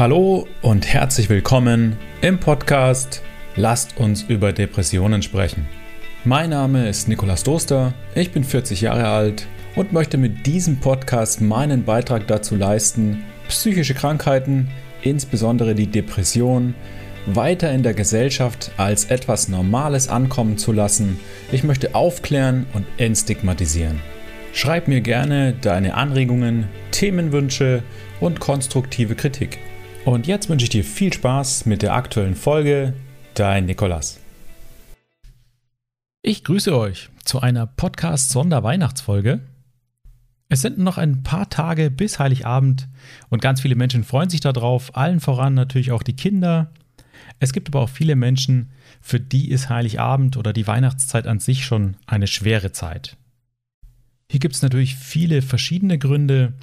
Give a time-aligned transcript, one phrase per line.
[0.00, 3.22] Hallo und herzlich willkommen im Podcast
[3.54, 5.68] Lasst uns über Depressionen sprechen.
[6.24, 9.46] Mein Name ist Nikolas Doster, ich bin 40 Jahre alt
[9.76, 14.70] und möchte mit diesem Podcast meinen Beitrag dazu leisten, psychische Krankheiten,
[15.02, 16.74] insbesondere die Depression,
[17.26, 21.20] weiter in der Gesellschaft als etwas Normales ankommen zu lassen.
[21.52, 24.00] Ich möchte aufklären und entstigmatisieren.
[24.54, 27.82] Schreib mir gerne deine Anregungen, Themenwünsche
[28.18, 29.58] und konstruktive Kritik.
[30.06, 32.94] Und jetzt wünsche ich dir viel Spaß mit der aktuellen Folge.
[33.34, 34.18] Dein Nikolas.
[36.22, 39.40] Ich grüße euch zu einer Podcast-Sonderweihnachtsfolge.
[40.48, 42.88] Es sind noch ein paar Tage bis Heiligabend
[43.28, 46.72] und ganz viele Menschen freuen sich darauf, allen voran natürlich auch die Kinder.
[47.38, 48.70] Es gibt aber auch viele Menschen,
[49.02, 53.18] für die ist Heiligabend oder die Weihnachtszeit an sich schon eine schwere Zeit.
[54.30, 56.54] Hier gibt es natürlich viele verschiedene Gründe,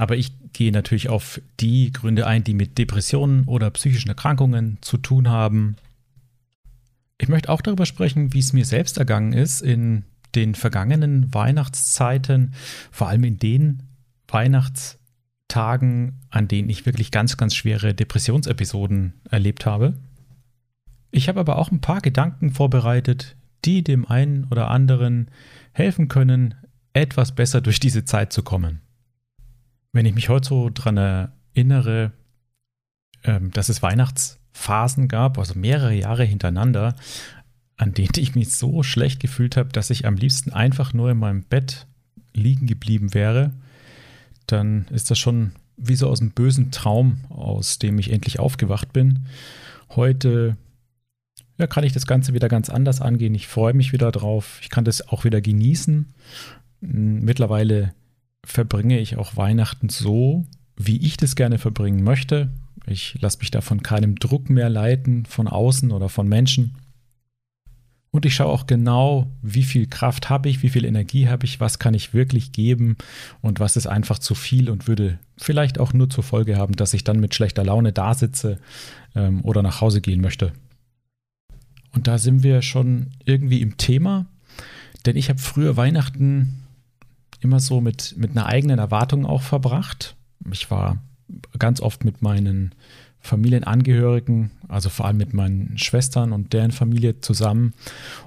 [0.00, 4.96] aber ich gehe natürlich auf die Gründe ein, die mit Depressionen oder psychischen Erkrankungen zu
[4.96, 5.76] tun haben.
[7.18, 12.54] Ich möchte auch darüber sprechen, wie es mir selbst ergangen ist in den vergangenen Weihnachtszeiten,
[12.90, 13.82] vor allem in den
[14.26, 19.98] Weihnachtstagen, an denen ich wirklich ganz, ganz schwere Depressionsepisoden erlebt habe.
[21.10, 25.28] Ich habe aber auch ein paar Gedanken vorbereitet, die dem einen oder anderen
[25.72, 26.54] helfen können,
[26.94, 28.80] etwas besser durch diese Zeit zu kommen.
[29.92, 32.12] Wenn ich mich heute so dran erinnere,
[33.24, 36.94] ähm, dass es Weihnachtsphasen gab, also mehrere Jahre hintereinander,
[37.76, 41.18] an denen ich mich so schlecht gefühlt habe, dass ich am liebsten einfach nur in
[41.18, 41.86] meinem Bett
[42.32, 43.52] liegen geblieben wäre,
[44.46, 48.92] dann ist das schon wie so aus einem bösen Traum, aus dem ich endlich aufgewacht
[48.92, 49.26] bin.
[49.90, 50.56] Heute
[51.58, 53.34] ja, kann ich das Ganze wieder ganz anders angehen.
[53.34, 54.58] Ich freue mich wieder drauf.
[54.62, 56.06] Ich kann das auch wieder genießen.
[56.80, 57.94] Mittlerweile
[58.44, 60.46] verbringe ich auch Weihnachten so,
[60.76, 62.50] wie ich das gerne verbringen möchte.
[62.86, 66.76] Ich lasse mich da von keinem Druck mehr leiten, von außen oder von Menschen.
[68.12, 71.60] Und ich schaue auch genau, wie viel Kraft habe ich, wie viel Energie habe ich,
[71.60, 72.96] was kann ich wirklich geben
[73.40, 76.92] und was ist einfach zu viel und würde vielleicht auch nur zur Folge haben, dass
[76.92, 78.58] ich dann mit schlechter Laune da sitze
[79.14, 80.52] ähm, oder nach Hause gehen möchte.
[81.92, 84.26] Und da sind wir schon irgendwie im Thema,
[85.06, 86.59] denn ich habe früher Weihnachten
[87.40, 90.16] immer so mit, mit einer eigenen Erwartung auch verbracht.
[90.52, 90.98] Ich war
[91.58, 92.74] ganz oft mit meinen
[93.20, 97.74] Familienangehörigen, also vor allem mit meinen Schwestern und deren Familie zusammen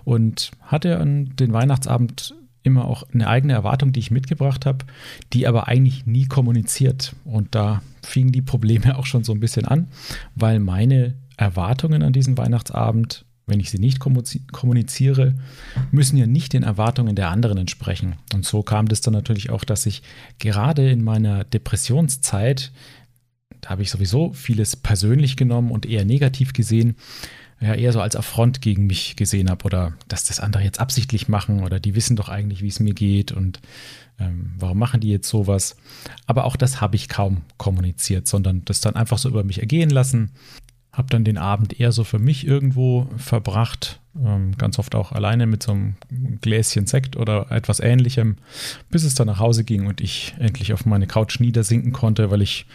[0.04, 4.86] und hatte an den Weihnachtsabend immer auch eine eigene Erwartung, die ich mitgebracht habe,
[5.34, 7.16] die aber eigentlich nie kommuniziert.
[7.26, 9.88] Und da fingen die Probleme auch schon so ein bisschen an,
[10.36, 15.36] weil meine Erwartungen an diesen Weihnachtsabend wenn ich sie nicht kommuniziere,
[15.92, 18.16] müssen ja nicht den Erwartungen der anderen entsprechen.
[18.34, 20.02] Und so kam das dann natürlich auch, dass ich
[20.40, 22.72] gerade in meiner Depressionszeit,
[23.60, 26.96] da habe ich sowieso vieles persönlich genommen und eher negativ gesehen,
[27.60, 31.30] ja, eher so als Affront gegen mich gesehen habe oder dass das andere jetzt absichtlich
[31.30, 33.62] machen oder die wissen doch eigentlich, wie es mir geht und
[34.20, 35.78] ähm, warum machen die jetzt sowas.
[36.26, 39.90] Aber auch das habe ich kaum kommuniziert, sondern das dann einfach so über mich ergehen
[39.90, 40.32] lassen
[40.94, 45.48] habe dann den Abend eher so für mich irgendwo verbracht, ähm, ganz oft auch alleine
[45.48, 45.96] mit so einem
[46.40, 48.38] Gläschen Sekt oder etwas ähnlichem,
[48.92, 52.44] bis es dann nach Hause ging und ich endlich auf meine Couch niedersinken konnte, weil
[52.44, 52.68] ich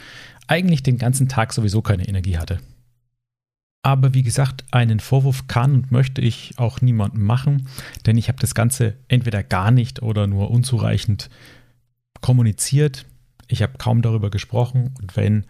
[0.49, 2.59] eigentlich den ganzen Tag sowieso keine Energie hatte.
[3.83, 7.69] Aber wie gesagt, einen Vorwurf kann und möchte ich auch niemandem machen,
[8.05, 11.31] denn ich habe das Ganze entweder gar nicht oder nur unzureichend
[12.21, 13.07] kommuniziert.
[13.47, 15.45] Ich habe kaum darüber gesprochen und wenn,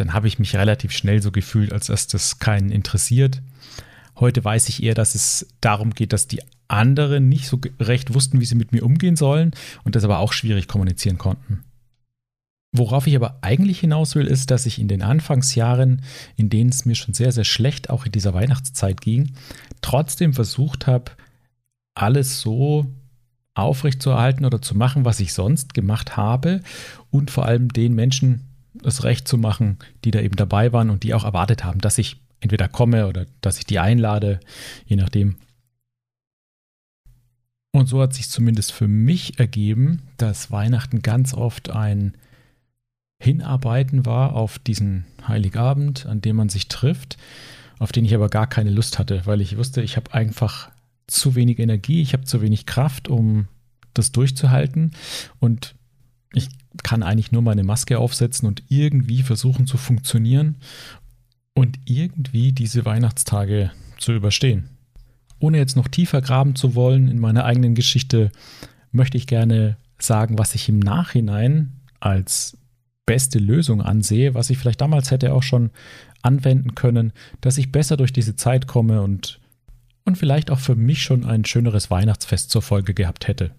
[0.00, 3.42] dann habe ich mich relativ schnell so gefühlt, als dass das keinen interessiert.
[4.16, 8.40] Heute weiß ich eher, dass es darum geht, dass die anderen nicht so recht wussten,
[8.40, 9.52] wie sie mit mir umgehen sollen
[9.84, 11.64] und das aber auch schwierig kommunizieren konnten.
[12.72, 16.02] Worauf ich aber eigentlich hinaus will, ist, dass ich in den Anfangsjahren,
[16.36, 19.32] in denen es mir schon sehr, sehr schlecht auch in dieser Weihnachtszeit ging,
[19.82, 21.12] trotzdem versucht habe,
[21.94, 22.86] alles so
[23.54, 26.62] aufrechtzuerhalten oder zu machen, was ich sonst gemacht habe
[27.10, 31.02] und vor allem den Menschen das Recht zu machen, die da eben dabei waren und
[31.02, 34.40] die auch erwartet haben, dass ich entweder komme oder dass ich die einlade,
[34.86, 35.36] je nachdem.
[37.72, 42.16] Und so hat sich zumindest für mich ergeben, dass Weihnachten ganz oft ein
[43.22, 47.18] Hinarbeiten war auf diesen Heiligabend, an dem man sich trifft,
[47.78, 50.70] auf den ich aber gar keine Lust hatte, weil ich wusste, ich habe einfach
[51.06, 53.46] zu wenig Energie, ich habe zu wenig Kraft, um
[53.94, 54.92] das durchzuhalten.
[55.38, 55.74] Und
[56.32, 56.48] ich
[56.82, 60.56] kann eigentlich nur meine Maske aufsetzen und irgendwie versuchen zu funktionieren
[61.54, 64.70] und irgendwie diese Weihnachtstage zu überstehen.
[65.38, 68.30] Ohne jetzt noch tiefer graben zu wollen in meiner eigenen Geschichte,
[68.92, 72.56] möchte ich gerne sagen, was ich im Nachhinein als
[73.06, 75.70] beste Lösung ansehe, was ich vielleicht damals hätte auch schon
[76.22, 79.40] anwenden können, dass ich besser durch diese Zeit komme und,
[80.04, 83.50] und vielleicht auch für mich schon ein schöneres Weihnachtsfest zur Folge gehabt hätte.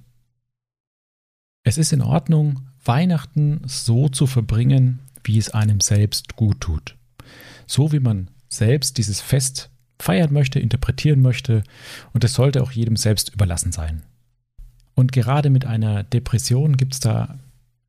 [1.64, 6.96] Es ist in Ordnung, Weihnachten so zu verbringen, wie es einem selbst gut tut.
[7.68, 9.70] So wie man selbst dieses Fest
[10.00, 11.64] feiern möchte, interpretieren möchte
[12.14, 14.04] und es sollte auch jedem selbst überlassen sein.
[14.96, 17.40] Und gerade mit einer Depression gibt es da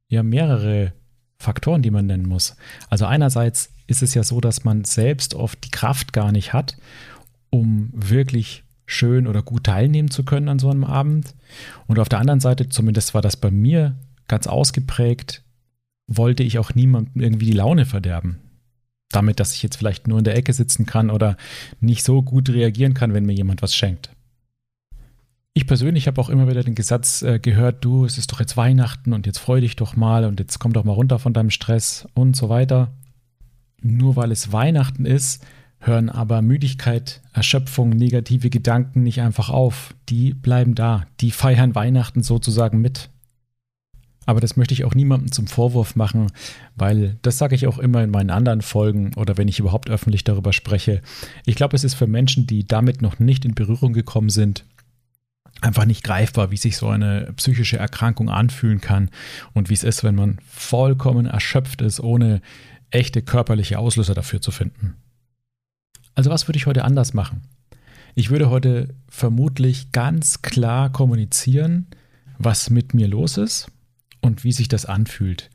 [0.08, 0.92] ja mehrere
[1.38, 2.56] Faktoren, die man nennen muss.
[2.88, 6.76] Also einerseits ist es ja so, dass man selbst oft die Kraft gar nicht hat,
[7.50, 11.34] um wirklich schön oder gut teilnehmen zu können an so einem Abend.
[11.86, 13.96] Und auf der anderen Seite, zumindest war das bei mir
[14.28, 15.42] ganz ausgeprägt,
[16.06, 18.38] wollte ich auch niemandem irgendwie die Laune verderben.
[19.10, 21.36] Damit, dass ich jetzt vielleicht nur in der Ecke sitzen kann oder
[21.80, 24.10] nicht so gut reagieren kann, wenn mir jemand was schenkt.
[25.54, 28.56] Ich persönlich habe auch immer wieder den Gesatz äh, gehört, du, es ist doch jetzt
[28.56, 31.50] Weihnachten und jetzt freu dich doch mal und jetzt komm doch mal runter von deinem
[31.50, 32.90] Stress und so weiter.
[33.82, 35.44] Nur weil es Weihnachten ist,
[35.78, 39.94] hören aber Müdigkeit, Erschöpfung, negative Gedanken nicht einfach auf.
[40.08, 43.10] Die bleiben da, die feiern Weihnachten sozusagen mit.
[44.24, 46.28] Aber das möchte ich auch niemandem zum Vorwurf machen,
[46.76, 50.24] weil das sage ich auch immer in meinen anderen Folgen oder wenn ich überhaupt öffentlich
[50.24, 51.02] darüber spreche.
[51.44, 54.64] Ich glaube, es ist für Menschen, die damit noch nicht in Berührung gekommen sind,
[55.60, 59.10] einfach nicht greifbar, wie sich so eine psychische Erkrankung anfühlen kann
[59.54, 62.42] und wie es ist, wenn man vollkommen erschöpft ist, ohne
[62.90, 64.94] echte körperliche Auslöser dafür zu finden.
[66.14, 67.42] Also was würde ich heute anders machen?
[68.14, 71.86] Ich würde heute vermutlich ganz klar kommunizieren,
[72.38, 73.68] was mit mir los ist
[74.22, 75.50] und wie sich das anfühlt.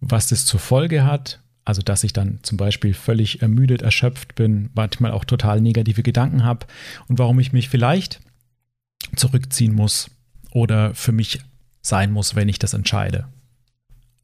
[0.00, 4.70] Was das zur Folge hat, also dass ich dann zum Beispiel völlig ermüdet, erschöpft bin,
[4.74, 6.66] manchmal auch total negative Gedanken habe
[7.08, 8.20] und warum ich mich vielleicht
[9.16, 10.10] zurückziehen muss
[10.52, 11.40] oder für mich
[11.80, 13.26] sein muss, wenn ich das entscheide.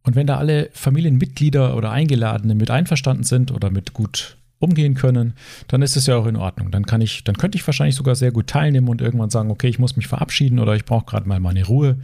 [0.03, 5.35] Und wenn da alle Familienmitglieder oder Eingeladene mit einverstanden sind oder mit gut umgehen können,
[5.69, 6.71] dann ist es ja auch in Ordnung.
[6.71, 9.69] Dann kann ich, dann könnte ich wahrscheinlich sogar sehr gut teilnehmen und irgendwann sagen, okay,
[9.69, 11.99] ich muss mich verabschieden oder ich brauche gerade mal meine Ruhe,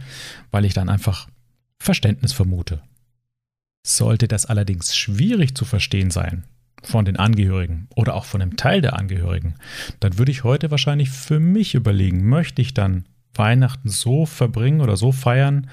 [0.51, 1.27] weil ich dann einfach
[1.79, 2.81] Verständnis vermute.
[3.85, 6.43] Sollte das allerdings schwierig zu verstehen sein,
[6.83, 9.55] von den Angehörigen oder auch von einem Teil der Angehörigen,
[9.99, 14.97] dann würde ich heute wahrscheinlich für mich überlegen, möchte ich dann Weihnachten so verbringen oder
[14.97, 15.69] so feiern,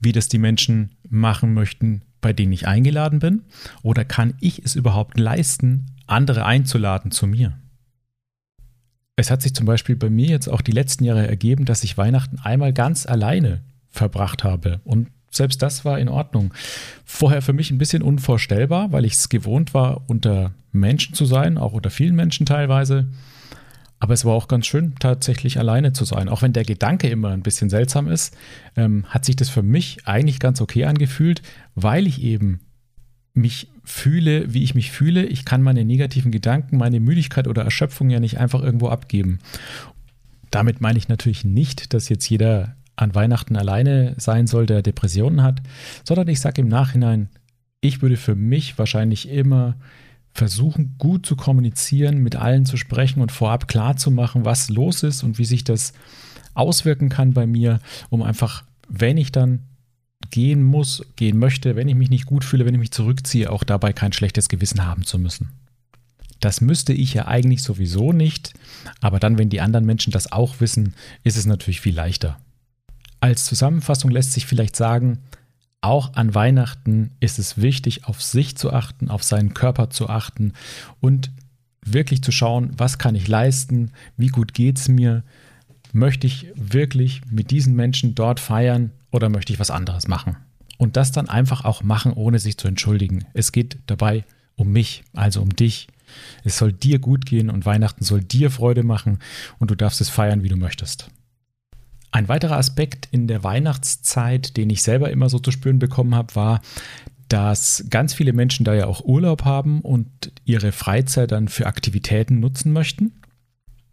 [0.00, 3.42] wie das die Menschen machen möchten, bei denen ich eingeladen bin?
[3.82, 7.58] Oder kann ich es überhaupt leisten, andere einzuladen zu mir?
[9.16, 11.96] Es hat sich zum Beispiel bei mir jetzt auch die letzten Jahre ergeben, dass ich
[11.96, 16.52] Weihnachten einmal ganz alleine verbracht habe und selbst das war in Ordnung.
[17.04, 21.58] Vorher für mich ein bisschen unvorstellbar, weil ich es gewohnt war, unter Menschen zu sein,
[21.58, 23.06] auch unter vielen Menschen teilweise.
[24.00, 26.28] Aber es war auch ganz schön, tatsächlich alleine zu sein.
[26.28, 28.36] Auch wenn der Gedanke immer ein bisschen seltsam ist,
[28.76, 31.42] ähm, hat sich das für mich eigentlich ganz okay angefühlt,
[31.74, 32.60] weil ich eben
[33.32, 35.24] mich fühle, wie ich mich fühle.
[35.24, 39.38] Ich kann meine negativen Gedanken, meine Müdigkeit oder Erschöpfung ja nicht einfach irgendwo abgeben.
[40.50, 45.42] Damit meine ich natürlich nicht, dass jetzt jeder an Weihnachten alleine sein soll, der Depressionen
[45.42, 45.62] hat,
[46.04, 47.28] sondern ich sage im Nachhinein,
[47.80, 49.76] ich würde für mich wahrscheinlich immer
[50.32, 55.02] versuchen, gut zu kommunizieren, mit allen zu sprechen und vorab klar zu machen, was los
[55.02, 55.92] ist und wie sich das
[56.54, 57.80] auswirken kann bei mir,
[58.10, 59.60] um einfach, wenn ich dann
[60.30, 63.64] gehen muss, gehen möchte, wenn ich mich nicht gut fühle, wenn ich mich zurückziehe, auch
[63.64, 65.50] dabei kein schlechtes Gewissen haben zu müssen.
[66.40, 68.54] Das müsste ich ja eigentlich sowieso nicht,
[69.00, 72.38] aber dann, wenn die anderen Menschen das auch wissen, ist es natürlich viel leichter.
[73.24, 75.20] Als Zusammenfassung lässt sich vielleicht sagen,
[75.80, 80.52] auch an Weihnachten ist es wichtig, auf sich zu achten, auf seinen Körper zu achten
[81.00, 81.30] und
[81.80, 85.22] wirklich zu schauen, was kann ich leisten, wie gut geht es mir,
[85.94, 90.36] möchte ich wirklich mit diesen Menschen dort feiern oder möchte ich was anderes machen.
[90.76, 93.24] Und das dann einfach auch machen, ohne sich zu entschuldigen.
[93.32, 95.88] Es geht dabei um mich, also um dich.
[96.44, 99.18] Es soll dir gut gehen und Weihnachten soll dir Freude machen
[99.58, 101.08] und du darfst es feiern, wie du möchtest.
[102.14, 106.36] Ein weiterer Aspekt in der Weihnachtszeit, den ich selber immer so zu spüren bekommen habe,
[106.36, 106.62] war,
[107.26, 112.38] dass ganz viele Menschen da ja auch Urlaub haben und ihre Freizeit dann für Aktivitäten
[112.38, 113.20] nutzen möchten.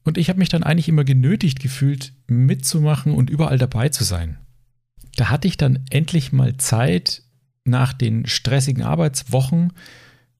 [0.04, 4.38] Und ich habe mich dann eigentlich immer genötigt gefühlt, mitzumachen und überall dabei zu sein.
[5.16, 7.24] Da hatte ich dann endlich mal Zeit,
[7.64, 9.74] nach den stressigen Arbeitswochen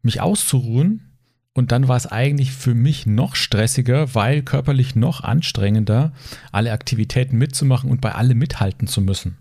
[0.04, 1.11] mich auszuruhen
[1.54, 6.14] und dann war es eigentlich für mich noch stressiger, weil körperlich noch anstrengender,
[6.52, 9.38] alle Aktivitäten mitzumachen und bei alle mithalten zu müssen.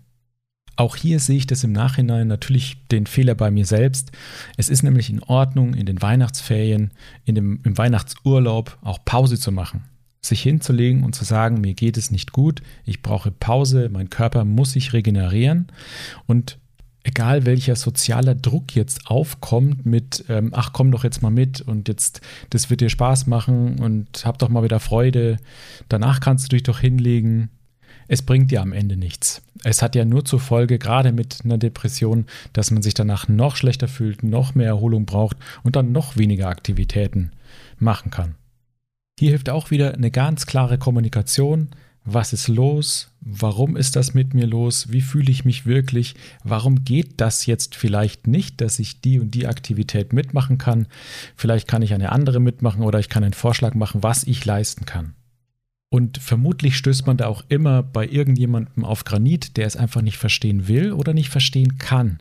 [0.75, 4.11] Auch hier sehe ich das im Nachhinein natürlich den Fehler bei mir selbst.
[4.57, 6.91] Es ist nämlich in Ordnung, in den Weihnachtsferien,
[7.23, 9.83] in dem, im Weihnachtsurlaub auch Pause zu machen.
[10.21, 14.45] Sich hinzulegen und zu sagen, mir geht es nicht gut, ich brauche Pause, mein Körper
[14.45, 15.67] muss sich regenerieren.
[16.25, 16.57] Und
[17.03, 21.87] egal welcher sozialer Druck jetzt aufkommt mit, ähm, ach komm doch jetzt mal mit und
[21.87, 25.37] jetzt, das wird dir Spaß machen und hab doch mal wieder Freude,
[25.89, 27.49] danach kannst du dich doch hinlegen.
[28.07, 29.41] Es bringt dir am Ende nichts.
[29.63, 33.55] Es hat ja nur zur Folge, gerade mit einer Depression, dass man sich danach noch
[33.55, 37.31] schlechter fühlt, noch mehr Erholung braucht und dann noch weniger Aktivitäten
[37.77, 38.35] machen kann.
[39.19, 41.69] Hier hilft auch wieder eine ganz klare Kommunikation,
[42.03, 46.83] was ist los, warum ist das mit mir los, wie fühle ich mich wirklich, warum
[46.83, 50.87] geht das jetzt vielleicht nicht, dass ich die und die Aktivität mitmachen kann,
[51.35, 54.85] vielleicht kann ich eine andere mitmachen oder ich kann einen Vorschlag machen, was ich leisten
[54.85, 55.13] kann.
[55.93, 60.17] Und vermutlich stößt man da auch immer bei irgendjemandem auf Granit, der es einfach nicht
[60.17, 62.19] verstehen will oder nicht verstehen kann.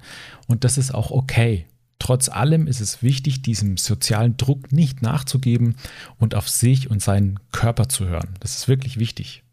[0.49, 1.67] Und das ist auch okay.
[2.01, 5.77] Trotz allem ist es wichtig, diesem sozialen Druck nicht nachzugeben
[6.19, 8.31] und auf sich und seinen Körper zu hören.
[8.41, 9.45] Das ist wirklich wichtig.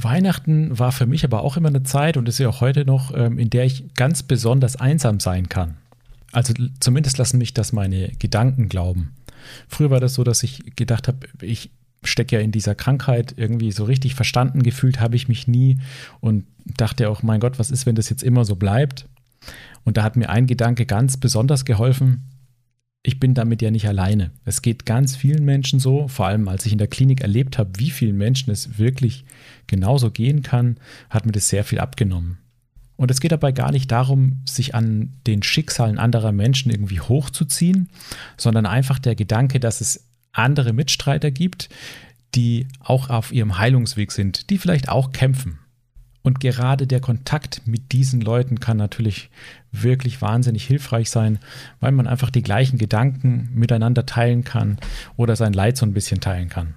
[0.00, 3.12] Weihnachten war für mich aber auch immer eine Zeit und ist ja auch heute noch,
[3.14, 5.76] ähm, in der ich ganz besonders einsam sein kann.
[6.30, 9.12] Also zumindest lassen mich das meine Gedanken glauben.
[9.66, 11.70] Früher war das so, dass ich gedacht habe, ich
[12.04, 15.78] stecke ja in dieser Krankheit irgendwie so richtig verstanden gefühlt habe ich mich nie
[16.20, 19.06] und dachte auch, mein Gott, was ist, wenn das jetzt immer so bleibt?
[19.84, 22.24] Und da hat mir ein Gedanke ganz besonders geholfen
[23.02, 24.30] ich bin damit ja nicht alleine.
[24.44, 27.70] Es geht ganz vielen Menschen so, vor allem als ich in der Klinik erlebt habe,
[27.78, 29.24] wie vielen Menschen es wirklich
[29.66, 30.78] genauso gehen kann,
[31.08, 32.38] hat mir das sehr viel abgenommen.
[32.96, 37.88] Und es geht dabei gar nicht darum, sich an den Schicksalen anderer Menschen irgendwie hochzuziehen,
[38.36, 41.68] sondern einfach der Gedanke, dass es andere Mitstreiter gibt,
[42.34, 45.60] die auch auf ihrem Heilungsweg sind, die vielleicht auch kämpfen.
[46.28, 49.30] Und gerade der Kontakt mit diesen Leuten kann natürlich
[49.72, 51.38] wirklich wahnsinnig hilfreich sein,
[51.80, 54.76] weil man einfach die gleichen Gedanken miteinander teilen kann
[55.16, 56.74] oder sein Leid so ein bisschen teilen kann.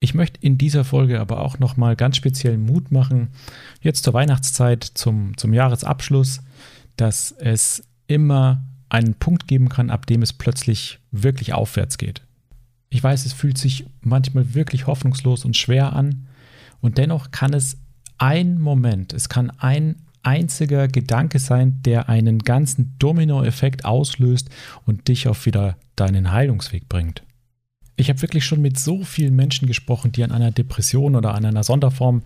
[0.00, 3.28] Ich möchte in dieser Folge aber auch nochmal ganz speziell Mut machen,
[3.82, 6.40] jetzt zur Weihnachtszeit, zum, zum Jahresabschluss,
[6.96, 12.22] dass es immer einen Punkt geben kann, ab dem es plötzlich wirklich aufwärts geht.
[12.88, 16.26] Ich weiß, es fühlt sich manchmal wirklich hoffnungslos und schwer an
[16.80, 17.78] und dennoch kann es
[18.18, 24.50] ein Moment, es kann ein einziger Gedanke sein, der einen ganzen Dominoeffekt auslöst
[24.84, 27.22] und dich auf wieder deinen Heilungsweg bringt.
[27.96, 31.46] Ich habe wirklich schon mit so vielen Menschen gesprochen, die an einer Depression oder an
[31.46, 32.22] einer Sonderform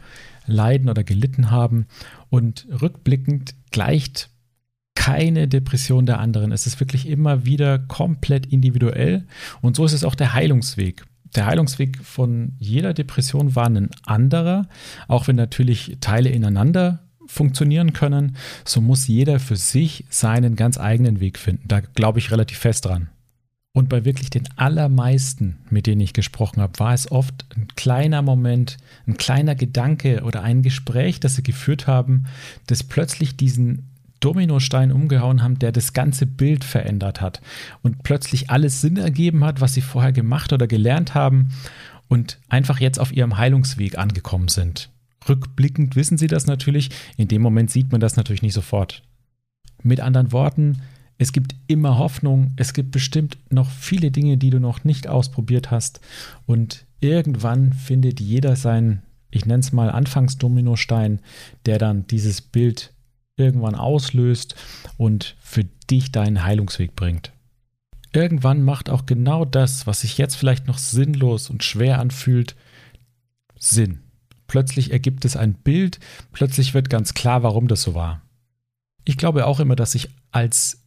[0.47, 1.87] leiden oder gelitten haben.
[2.29, 4.31] Und rückblickend gleicht
[4.97, 6.51] keine Depression der anderen.
[6.51, 9.27] Es ist wirklich immer wieder komplett individuell.
[9.61, 14.69] Und so ist es auch der Heilungsweg der Heilungsweg von jeder Depression war ein anderer,
[15.09, 21.21] auch wenn natürlich Teile ineinander funktionieren können, so muss jeder für sich seinen ganz eigenen
[21.21, 21.69] Weg finden.
[21.69, 23.09] Da glaube ich relativ fest dran.
[23.73, 28.21] Und bei wirklich den allermeisten, mit denen ich gesprochen habe, war es oft ein kleiner
[28.21, 32.25] Moment, ein kleiner Gedanke oder ein Gespräch, das sie geführt haben,
[32.67, 33.90] das plötzlich diesen
[34.21, 37.41] Dominostein umgehauen haben, der das ganze Bild verändert hat
[37.83, 41.49] und plötzlich alles Sinn ergeben hat, was sie vorher gemacht oder gelernt haben
[42.09, 44.91] und einfach jetzt auf ihrem Heilungsweg angekommen sind.
[45.29, 49.03] Rückblickend wissen sie das natürlich, in dem Moment sieht man das natürlich nicht sofort.
[49.83, 50.83] Mit anderen Worten,
[51.19, 55.71] es gibt immer Hoffnung, es gibt bestimmt noch viele Dinge, die du noch nicht ausprobiert
[55.71, 56.01] hast
[56.47, 61.21] und irgendwann findet jeder seinen, ich nenne es mal Anfangsdominostein,
[61.67, 62.93] der dann dieses Bild
[63.41, 64.55] irgendwann auslöst
[64.97, 67.33] und für dich deinen Heilungsweg bringt.
[68.13, 72.57] Irgendwann macht auch genau das, was sich jetzt vielleicht noch sinnlos und schwer anfühlt,
[73.59, 74.01] Sinn.
[74.47, 76.01] Plötzlich ergibt es ein Bild,
[76.33, 78.23] plötzlich wird ganz klar, warum das so war.
[79.05, 80.81] Ich glaube auch immer, dass ich als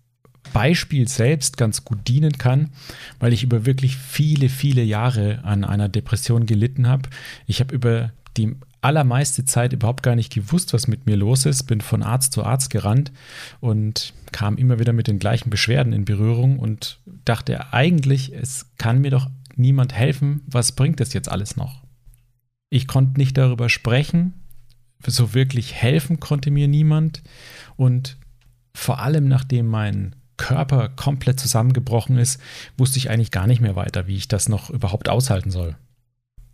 [0.51, 2.71] Beispiel selbst ganz gut dienen kann,
[3.19, 7.09] weil ich über wirklich viele, viele Jahre an einer Depression gelitten habe.
[7.47, 11.63] Ich habe über die allermeiste Zeit überhaupt gar nicht gewusst, was mit mir los ist,
[11.63, 13.11] bin von Arzt zu Arzt gerannt
[13.59, 19.01] und kam immer wieder mit den gleichen Beschwerden in Berührung und dachte eigentlich, es kann
[19.01, 21.83] mir doch niemand helfen, was bringt das jetzt alles noch?
[22.69, 24.33] Ich konnte nicht darüber sprechen,
[25.05, 27.21] so wirklich helfen konnte mir niemand
[27.75, 28.17] und
[28.73, 32.41] vor allem nachdem mein Körper komplett zusammengebrochen ist,
[32.77, 35.75] wusste ich eigentlich gar nicht mehr weiter, wie ich das noch überhaupt aushalten soll.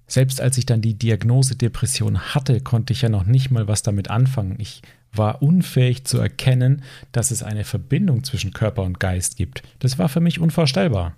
[0.09, 3.83] Selbst als ich dann die Diagnose Depression hatte, konnte ich ja noch nicht mal was
[3.83, 4.55] damit anfangen.
[4.57, 4.81] Ich
[5.13, 9.63] war unfähig zu erkennen, dass es eine Verbindung zwischen Körper und Geist gibt.
[9.79, 11.15] Das war für mich unvorstellbar.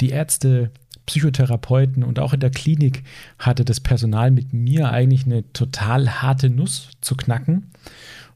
[0.00, 0.70] Die Ärzte,
[1.04, 3.02] Psychotherapeuten und auch in der Klinik
[3.38, 7.70] hatte das Personal mit mir eigentlich eine total harte Nuss zu knacken.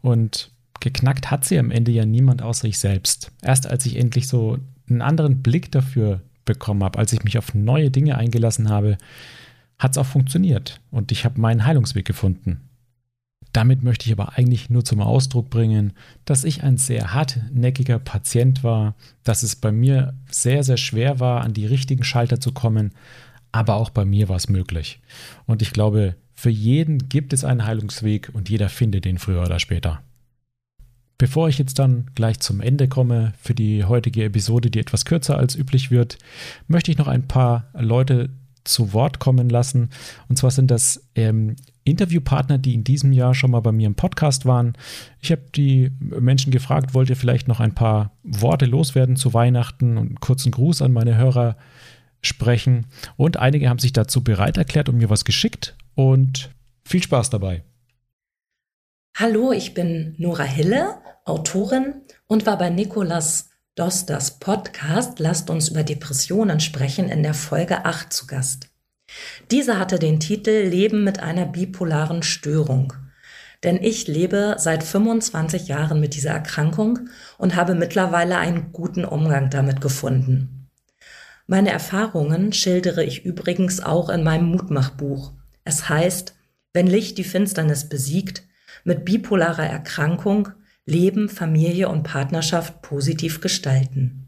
[0.02, 3.32] Und geknackt hat sie am Ende ja niemand außer ich selbst.
[3.42, 4.58] Erst als ich endlich so
[4.90, 8.98] einen anderen Blick dafür bekommen habe, als ich mich auf neue Dinge eingelassen habe,
[9.78, 12.68] hat es auch funktioniert und ich habe meinen Heilungsweg gefunden.
[13.52, 15.92] Damit möchte ich aber eigentlich nur zum Ausdruck bringen,
[16.24, 21.42] dass ich ein sehr hartnäckiger Patient war, dass es bei mir sehr, sehr schwer war,
[21.42, 22.90] an die richtigen Schalter zu kommen,
[23.52, 25.00] aber auch bei mir war es möglich.
[25.46, 29.60] Und ich glaube, für jeden gibt es einen Heilungsweg und jeder findet ihn früher oder
[29.60, 30.02] später.
[31.16, 35.38] Bevor ich jetzt dann gleich zum Ende komme für die heutige Episode, die etwas kürzer
[35.38, 36.18] als üblich wird,
[36.66, 38.30] möchte ich noch ein paar Leute
[38.64, 39.90] zu Wort kommen lassen.
[40.28, 43.94] Und zwar sind das ähm, Interviewpartner, die in diesem Jahr schon mal bei mir im
[43.94, 44.72] Podcast waren.
[45.20, 49.98] Ich habe die Menschen gefragt, wollt ihr vielleicht noch ein paar Worte loswerden zu Weihnachten
[49.98, 51.56] und einen kurzen Gruß an meine Hörer
[52.22, 52.86] sprechen.
[53.16, 55.76] Und einige haben sich dazu bereit erklärt und mir was geschickt.
[55.94, 56.50] Und
[56.84, 57.62] viel Spaß dabei.
[59.16, 65.82] Hallo, ich bin Nora Hille, Autorin und war bei Nikolas Dosters Podcast Lasst uns über
[65.82, 68.68] Depressionen sprechen in der Folge 8 zu Gast.
[69.50, 72.92] Diese hatte den Titel Leben mit einer bipolaren Störung.
[73.64, 79.50] Denn ich lebe seit 25 Jahren mit dieser Erkrankung und habe mittlerweile einen guten Umgang
[79.50, 80.68] damit gefunden.
[81.48, 85.32] Meine Erfahrungen schildere ich übrigens auch in meinem Mutmachbuch.
[85.64, 86.36] Es heißt,
[86.74, 88.44] wenn Licht die Finsternis besiegt,
[88.84, 90.50] mit bipolarer Erkrankung
[90.86, 94.24] Leben, Familie und Partnerschaft positiv gestalten.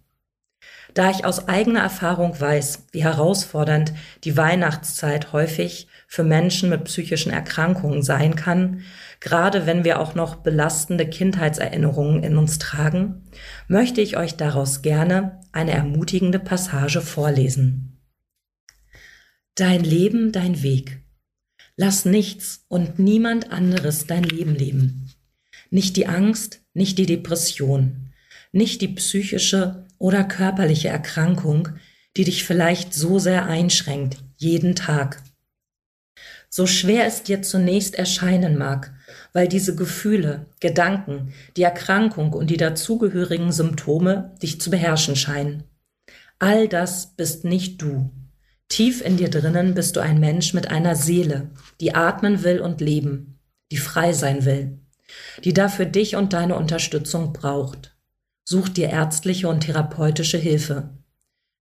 [0.94, 3.92] Da ich aus eigener Erfahrung weiß, wie herausfordernd
[4.25, 8.80] die Weihnachtszeit häufig für Menschen mit psychischen Erkrankungen sein kann,
[9.20, 13.26] gerade wenn wir auch noch belastende Kindheitserinnerungen in uns tragen,
[13.68, 18.00] möchte ich euch daraus gerne eine ermutigende Passage vorlesen.
[19.54, 21.02] Dein Leben, dein Weg.
[21.76, 25.05] Lass nichts und niemand anderes dein Leben leben.
[25.70, 28.12] Nicht die Angst, nicht die Depression,
[28.52, 31.68] nicht die psychische oder körperliche Erkrankung,
[32.16, 35.23] die dich vielleicht so sehr einschränkt, jeden Tag.
[36.49, 38.94] So schwer es dir zunächst erscheinen mag,
[39.32, 45.64] weil diese Gefühle, Gedanken, die Erkrankung und die dazugehörigen Symptome dich zu beherrschen scheinen.
[46.38, 48.11] All das bist nicht du.
[48.68, 51.50] Tief in dir drinnen bist du ein Mensch mit einer Seele,
[51.81, 53.38] die atmen will und leben,
[53.70, 54.79] die frei sein will,
[55.44, 57.96] die dafür dich und deine Unterstützung braucht.
[58.44, 60.90] Such dir ärztliche und therapeutische Hilfe.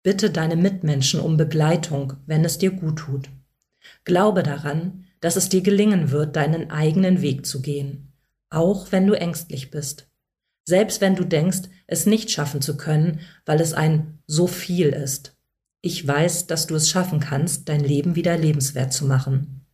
[0.02, 3.28] Bitte deine Mitmenschen um Begleitung, wenn es dir gut tut.
[4.04, 8.12] Glaube daran, dass es dir gelingen wird, deinen eigenen Weg zu gehen,
[8.50, 10.08] auch wenn du ängstlich bist.
[10.64, 15.36] Selbst wenn du denkst, es nicht schaffen zu können, weil es ein so viel ist.
[15.80, 19.65] Ich weiß, dass du es schaffen kannst, dein Leben wieder lebenswert zu machen.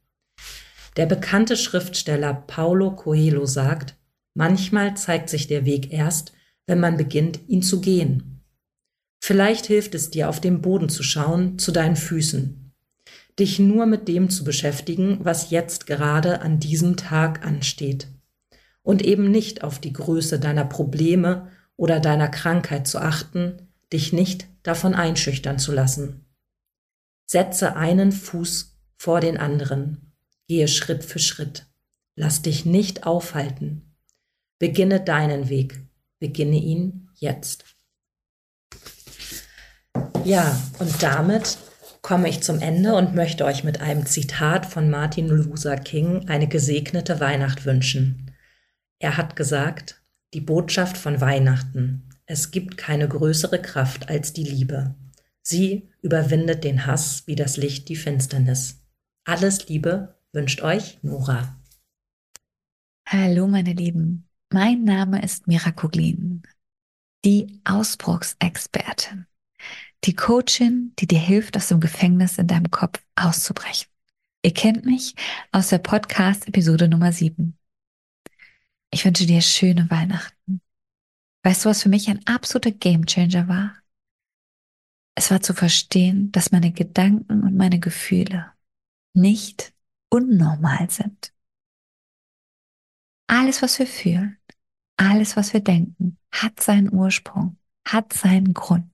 [0.97, 3.97] Der bekannte Schriftsteller Paulo Coelho sagt,
[4.35, 6.33] manchmal zeigt sich der Weg erst,
[6.67, 8.43] wenn man beginnt, ihn zu gehen.
[9.21, 12.73] Vielleicht hilft es dir, auf den Boden zu schauen, zu deinen Füßen,
[13.39, 18.09] dich nur mit dem zu beschäftigen, was jetzt gerade an diesem Tag ansteht,
[18.83, 24.47] und eben nicht auf die Größe deiner Probleme oder deiner Krankheit zu achten, dich nicht
[24.63, 26.27] davon einschüchtern zu lassen.
[27.27, 30.12] Setze einen Fuß vor den anderen.
[30.49, 31.67] Gehe Schritt für Schritt.
[32.15, 33.95] Lass dich nicht aufhalten.
[34.59, 35.81] Beginne deinen Weg.
[36.19, 37.65] Beginne ihn jetzt.
[40.25, 41.59] Ja, und damit
[42.03, 46.49] komme ich zum Ende und möchte euch mit einem Zitat von Martin Luther King eine
[46.49, 48.33] gesegnete Weihnacht wünschen.
[48.99, 50.03] Er hat gesagt,
[50.35, 54.95] die Botschaft von Weihnachten, es gibt keine größere Kraft als die Liebe.
[55.43, 58.81] Sie überwindet den Hass wie das Licht die Finsternis.
[59.25, 61.59] Alles Liebe wünscht euch Nora.
[63.07, 66.43] Hallo meine Lieben, mein Name ist Mira Kuglin,
[67.25, 69.27] die Ausbruchsexpertin,
[70.05, 73.89] die Coachin, die dir hilft, aus dem Gefängnis in deinem Kopf auszubrechen.
[74.43, 75.15] Ihr kennt mich
[75.53, 77.57] aus der Podcast-Episode Nummer 7.
[78.91, 80.63] Ich wünsche dir schöne Weihnachten.
[81.45, 83.77] Weißt du, was für mich ein absoluter Gamechanger war?
[85.15, 88.53] Es war zu verstehen, dass meine Gedanken und meine Gefühle
[89.15, 89.75] nicht
[90.13, 91.33] unnormal sind.
[93.29, 94.39] Alles, was wir fühlen,
[94.99, 98.93] alles, was wir denken, hat seinen Ursprung, hat seinen Grund.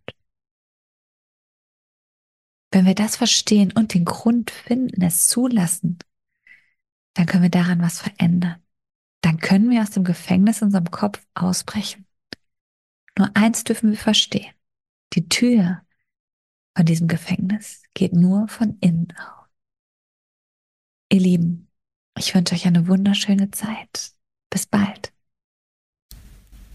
[2.71, 5.99] Wenn wir das verstehen und den Grund finden, es zulassen,
[7.15, 8.63] dann können wir daran was verändern.
[9.23, 12.07] Dann können wir aus dem Gefängnis in unserem Kopf ausbrechen.
[13.19, 14.55] Nur eins dürfen wir verstehen.
[15.15, 15.83] Die Tür
[16.77, 19.38] von diesem Gefängnis geht nur von innen auf.
[21.11, 21.69] Ihr Lieben,
[22.19, 24.13] ich wünsche euch eine wunderschöne Zeit.
[24.51, 25.11] Bis bald.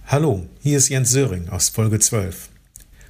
[0.07, 2.49] Hallo, hier ist Jens Söring aus Folge 12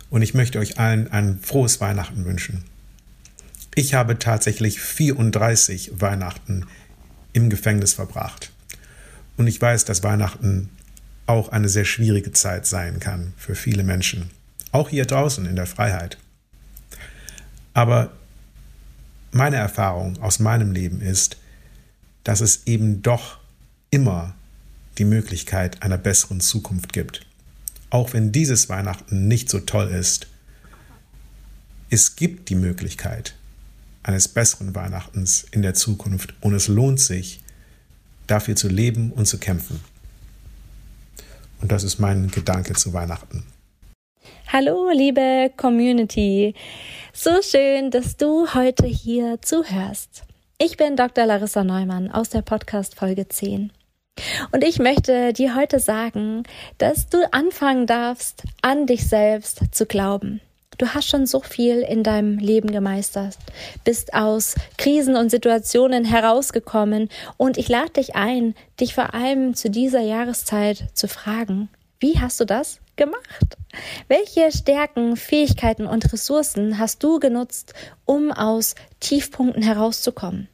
[0.10, 2.66] und ich möchte euch allen ein frohes Weihnachten wünschen.
[3.74, 6.68] Ich habe tatsächlich 34 Weihnachten
[7.32, 8.52] im Gefängnis verbracht
[9.38, 10.70] Und ich weiß, dass Weihnachten
[11.26, 14.30] auch eine sehr schwierige Zeit sein kann für viele Menschen.
[14.74, 16.18] Auch hier draußen in der Freiheit.
[17.74, 18.12] Aber
[19.34, 21.38] meine Erfahrung aus meinem Leben ist,
[22.24, 23.40] dass es eben doch
[23.90, 24.36] immer
[24.98, 27.26] die Möglichkeit einer besseren Zukunft gibt.
[27.90, 30.28] Auch wenn dieses Weihnachten nicht so toll ist,
[31.90, 33.36] es gibt die Möglichkeit
[34.02, 37.42] eines besseren Weihnachtens in der Zukunft und es lohnt sich,
[38.28, 39.80] dafür zu leben und zu kämpfen.
[41.62, 43.44] Und das ist mein Gedanke zu Weihnachten.
[44.52, 46.54] Hallo, liebe Community.
[47.12, 50.24] So schön, dass du heute hier zuhörst.
[50.60, 51.26] Ich bin Dr.
[51.26, 53.72] Larissa Neumann aus der Podcast Folge 10.
[54.52, 56.44] Und ich möchte dir heute sagen,
[56.78, 60.40] dass du anfangen darfst, an dich selbst zu glauben.
[60.78, 63.38] Du hast schon so viel in deinem Leben gemeistert,
[63.84, 69.70] bist aus Krisen und Situationen herausgekommen und ich lade dich ein, dich vor allem zu
[69.70, 73.58] dieser Jahreszeit zu fragen, wie hast du das gemacht?
[74.08, 77.74] Welche Stärken, Fähigkeiten und Ressourcen hast du genutzt,
[78.06, 80.48] um aus Tiefpunkten herauszukommen?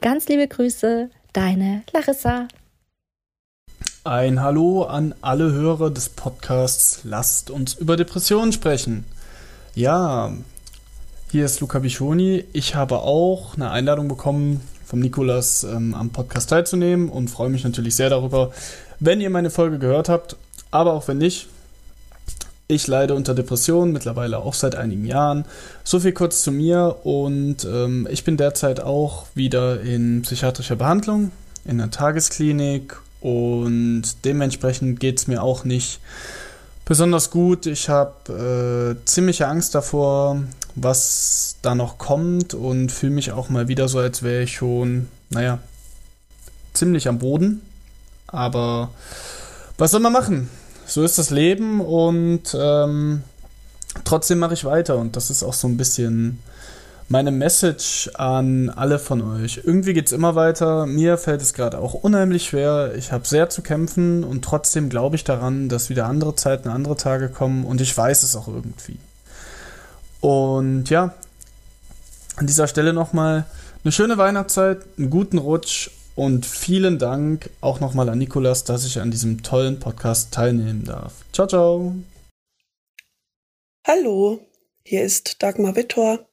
[0.00, 2.48] Ganz liebe Grüße, deine Larissa.
[4.04, 9.04] Ein Hallo an alle Hörer des Podcasts Lasst uns über Depressionen sprechen.
[9.74, 10.32] Ja,
[11.30, 12.44] hier ist Luca Bichoni.
[12.52, 17.64] Ich habe auch eine Einladung bekommen vom Nikolas ähm, am Podcast teilzunehmen und freue mich
[17.64, 18.50] natürlich sehr darüber,
[19.00, 20.36] wenn ihr meine Folge gehört habt.
[20.70, 21.48] Aber auch wenn nicht,
[22.66, 25.46] ich leide unter Depressionen mittlerweile auch seit einigen Jahren.
[25.84, 31.32] So viel kurz zu mir und ähm, ich bin derzeit auch wieder in psychiatrischer Behandlung
[31.64, 36.00] in der Tagesklinik und dementsprechend geht es mir auch nicht
[36.84, 37.66] besonders gut.
[37.66, 40.42] Ich habe äh, ziemliche Angst davor,
[40.74, 45.08] was da noch kommt und fühle mich auch mal wieder so, als wäre ich schon,
[45.30, 45.58] naja,
[46.74, 47.62] ziemlich am Boden.
[48.28, 48.90] Aber
[49.76, 50.48] was soll man machen?
[50.86, 53.22] So ist das Leben und ähm,
[54.04, 56.38] trotzdem mache ich weiter und das ist auch so ein bisschen
[57.08, 59.62] meine Message an alle von euch.
[59.64, 60.86] Irgendwie geht es immer weiter.
[60.86, 62.94] Mir fällt es gerade auch unheimlich schwer.
[62.96, 66.96] Ich habe sehr zu kämpfen und trotzdem glaube ich daran, dass wieder andere Zeiten, andere
[66.96, 68.98] Tage kommen und ich weiß es auch irgendwie.
[70.20, 71.14] Und ja,
[72.36, 73.46] an dieser Stelle nochmal
[73.84, 78.98] eine schöne Weihnachtszeit, einen guten Rutsch und vielen Dank auch nochmal an Nikolas, dass ich
[78.98, 81.24] an diesem tollen Podcast teilnehmen darf.
[81.32, 81.94] Ciao, ciao.
[83.86, 84.44] Hallo,
[84.82, 86.28] hier ist Dagmar Wittor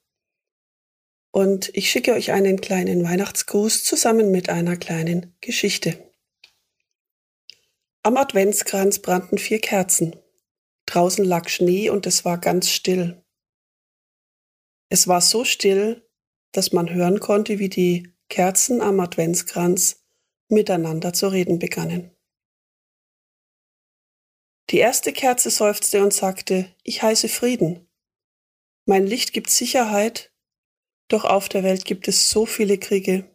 [1.31, 6.11] und ich schicke euch einen kleinen Weihnachtsgruß zusammen mit einer kleinen Geschichte.
[8.01, 10.15] Am Adventskranz brannten vier Kerzen.
[10.87, 13.23] Draußen lag Schnee und es war ganz still.
[14.89, 16.09] Es war so still,
[16.53, 20.03] dass man hören konnte, wie die Kerzen am Adventskranz
[20.49, 22.11] miteinander zu reden begannen.
[24.69, 27.87] Die erste Kerze seufzte und sagte, ich heiße Frieden.
[28.85, 30.31] Mein Licht gibt Sicherheit
[31.07, 33.29] doch auf der Welt gibt es so viele Kriege.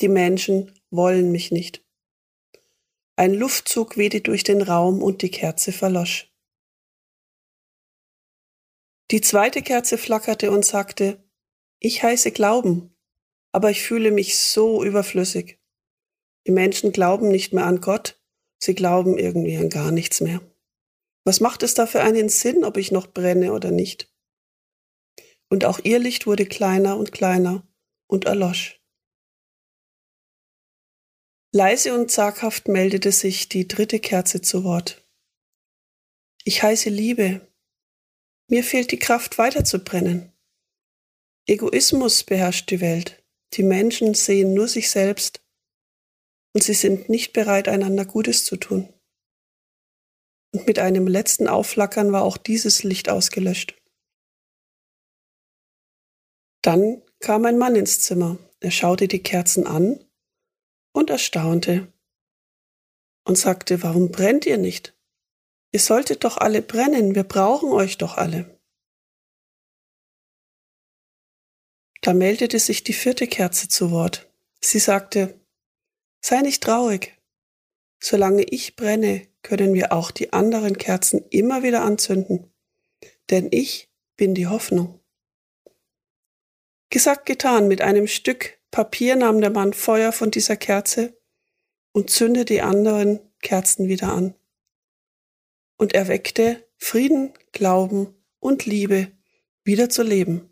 [0.00, 1.84] Die Menschen wollen mich nicht.
[3.16, 6.32] Ein Luftzug wehte durch den Raum und die Kerze verlosch.
[9.10, 11.22] Die zweite Kerze flackerte und sagte,
[11.78, 12.91] ich heiße Glauben,
[13.52, 15.58] aber ich fühle mich so überflüssig.
[16.46, 18.20] Die Menschen glauben nicht mehr an Gott,
[18.62, 20.40] sie glauben irgendwie an gar nichts mehr.
[21.24, 24.12] Was macht es da für einen Sinn, ob ich noch brenne oder nicht?
[25.52, 27.68] und auch ihr Licht wurde kleiner und kleiner
[28.06, 28.80] und erlosch.
[31.54, 35.06] Leise und zaghaft meldete sich die dritte Kerze zu Wort.
[36.44, 37.52] Ich heiße Liebe.
[38.48, 40.32] Mir fehlt die Kraft weiterzubrennen.
[41.46, 43.21] Egoismus beherrscht die Welt.
[43.54, 45.42] Die Menschen sehen nur sich selbst
[46.54, 48.92] und sie sind nicht bereit, einander Gutes zu tun.
[50.54, 53.74] Und mit einem letzten Aufflackern war auch dieses Licht ausgelöscht.
[56.62, 58.38] Dann kam ein Mann ins Zimmer.
[58.60, 60.04] Er schaute die Kerzen an
[60.92, 61.92] und erstaunte
[63.24, 64.96] und sagte, warum brennt ihr nicht?
[65.72, 68.51] Ihr solltet doch alle brennen, wir brauchen euch doch alle.
[72.02, 74.28] Da meldete sich die vierte Kerze zu Wort.
[74.60, 75.40] Sie sagte,
[76.20, 77.16] sei nicht traurig.
[78.00, 82.52] Solange ich brenne, können wir auch die anderen Kerzen immer wieder anzünden.
[83.30, 85.00] Denn ich bin die Hoffnung.
[86.90, 91.16] Gesagt, getan, mit einem Stück Papier nahm der Mann Feuer von dieser Kerze
[91.92, 94.34] und zündete die anderen Kerzen wieder an.
[95.76, 99.12] Und erweckte Frieden, Glauben und Liebe
[99.62, 100.51] wieder zu leben.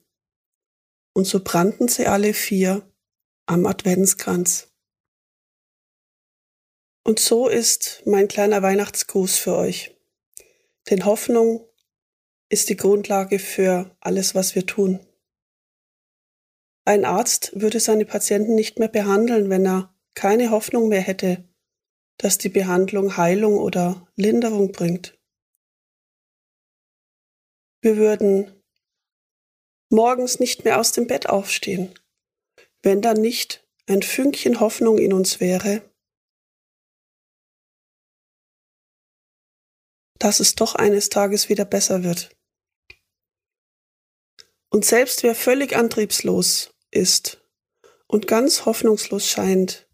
[1.13, 2.89] Und so brannten sie alle vier
[3.47, 4.69] am Adventskranz.
[7.05, 9.97] Und so ist mein kleiner Weihnachtsgruß für euch.
[10.89, 11.67] Denn Hoffnung
[12.49, 15.01] ist die Grundlage für alles, was wir tun.
[16.85, 21.49] Ein Arzt würde seine Patienten nicht mehr behandeln, wenn er keine Hoffnung mehr hätte,
[22.17, 25.19] dass die Behandlung Heilung oder Linderung bringt.
[27.83, 28.60] Wir würden
[29.91, 31.93] morgens nicht mehr aus dem Bett aufstehen,
[32.83, 35.83] wenn dann nicht ein Fünkchen Hoffnung in uns wäre,
[40.19, 42.37] dass es doch eines Tages wieder besser wird.
[44.71, 47.43] Und selbst wer völlig antriebslos ist
[48.07, 49.89] und ganz hoffnungslos scheint,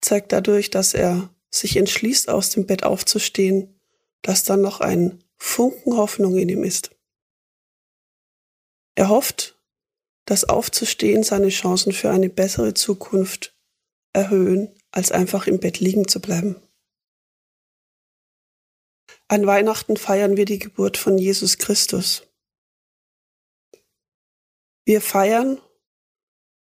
[0.00, 3.78] zeigt dadurch, dass er sich entschließt, aus dem Bett aufzustehen,
[4.22, 6.90] dass dann noch ein Funken Hoffnung in ihm ist.
[8.94, 9.58] Er hofft,
[10.24, 13.56] dass Aufzustehen seine Chancen für eine bessere Zukunft
[14.12, 16.56] erhöhen, als einfach im Bett liegen zu bleiben.
[19.28, 22.26] An Weihnachten feiern wir die Geburt von Jesus Christus.
[24.84, 25.60] Wir feiern,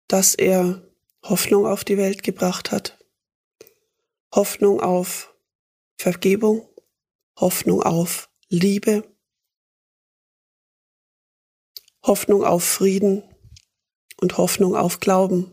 [0.07, 0.83] dass er
[1.23, 2.99] Hoffnung auf die Welt gebracht hat,
[4.33, 5.35] Hoffnung auf
[5.99, 6.69] Vergebung,
[7.37, 9.05] Hoffnung auf Liebe,
[12.05, 13.23] Hoffnung auf Frieden
[14.21, 15.51] und Hoffnung auf Glauben.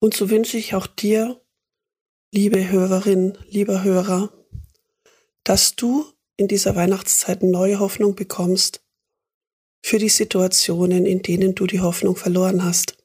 [0.00, 1.40] Und so wünsche ich auch dir,
[2.32, 4.32] liebe Hörerin, lieber Hörer,
[5.44, 6.04] dass du
[6.36, 8.84] in dieser Weihnachtszeit neue Hoffnung bekommst
[9.84, 12.98] für die Situationen, in denen du die Hoffnung verloren hast.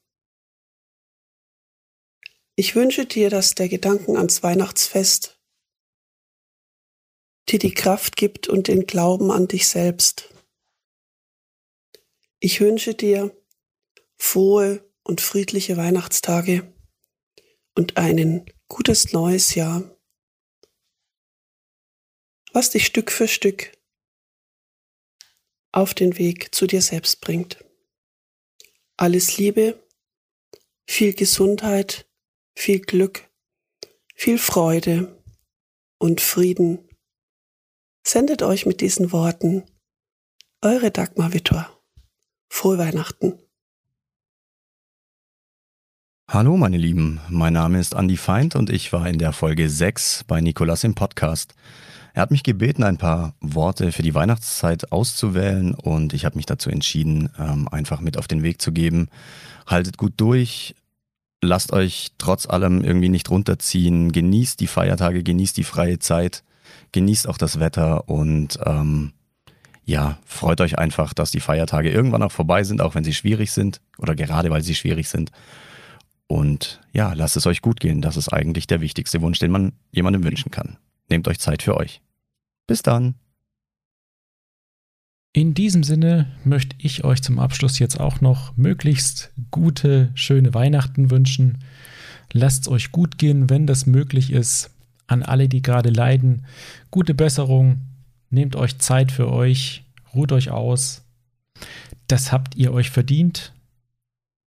[2.55, 5.40] Ich wünsche dir, dass der Gedanken ans Weihnachtsfest
[7.51, 10.29] dir die Kraft gibt und den Glauben an dich selbst.
[12.39, 13.35] Ich wünsche dir
[14.17, 16.73] frohe und friedliche Weihnachtstage
[17.75, 19.83] und ein gutes neues Jahr,
[22.53, 23.77] was dich Stück für Stück
[25.71, 27.63] auf den Weg zu dir selbst bringt.
[28.97, 29.81] Alles Liebe,
[30.87, 32.09] viel Gesundheit,
[32.55, 33.29] viel Glück,
[34.15, 35.23] viel Freude
[35.97, 36.90] und Frieden.
[38.03, 39.63] Sendet euch mit diesen Worten
[40.61, 41.69] eure Dagmar Wittor.
[42.49, 43.37] Frohe Weihnachten.
[46.27, 50.23] Hallo meine Lieben, mein Name ist Andy Feind und ich war in der Folge 6
[50.25, 51.53] bei Nikolas im Podcast.
[52.13, 56.47] Er hat mich gebeten, ein paar Worte für die Weihnachtszeit auszuwählen und ich habe mich
[56.47, 59.09] dazu entschieden, ähm, einfach mit auf den Weg zu geben.
[59.67, 60.75] Haltet gut durch,
[61.41, 66.43] lasst euch trotz allem irgendwie nicht runterziehen, genießt die Feiertage, genießt die freie Zeit,
[66.91, 69.13] genießt auch das Wetter und ähm,
[69.85, 73.51] ja, freut euch einfach, dass die Feiertage irgendwann auch vorbei sind, auch wenn sie schwierig
[73.51, 75.31] sind oder gerade weil sie schwierig sind.
[76.27, 78.01] Und ja, lasst es euch gut gehen.
[78.01, 80.77] Das ist eigentlich der wichtigste Wunsch, den man jemandem wünschen kann.
[81.09, 82.01] Nehmt euch Zeit für euch.
[82.67, 83.15] Bis dann.
[85.33, 91.11] In diesem Sinne möchte ich euch zum Abschluss jetzt auch noch möglichst gute, schöne Weihnachten
[91.11, 91.59] wünschen.
[92.31, 94.69] Lasst es euch gut gehen, wenn das möglich ist.
[95.11, 96.45] An alle, die gerade leiden,
[96.89, 97.81] gute Besserung.
[98.29, 99.83] Nehmt euch Zeit für euch,
[100.15, 101.03] ruht euch aus.
[102.07, 103.51] Das habt ihr euch verdient.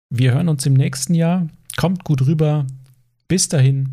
[0.08, 1.48] Wir hören uns im nächsten Jahr.
[1.76, 2.64] Kommt gut rüber.
[3.26, 3.88] Bis dahin.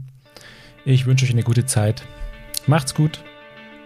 [0.86, 2.04] Ich wünsche euch eine gute Zeit.
[2.68, 3.24] Macht's gut.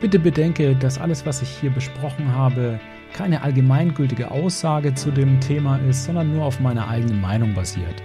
[0.02, 2.82] Bitte bedenke, dass alles, was ich hier besprochen habe,
[3.14, 8.04] keine allgemeingültige Aussage zu dem Thema ist, sondern nur auf meiner eigenen Meinung basiert.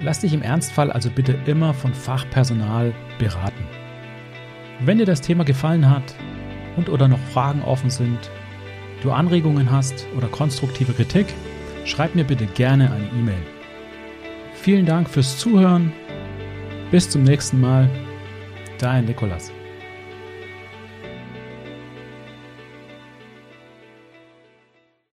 [0.00, 3.85] Lass dich im Ernstfall also bitte immer von Fachpersonal beraten.
[4.80, 6.14] Wenn dir das Thema gefallen hat
[6.76, 8.30] und oder noch Fragen offen sind,
[9.02, 11.26] du Anregungen hast oder konstruktive Kritik,
[11.84, 13.42] schreib mir bitte gerne eine E-Mail.
[14.54, 15.92] Vielen Dank fürs Zuhören.
[16.90, 17.88] Bis zum nächsten Mal.
[18.78, 19.55] Dein Nikolas.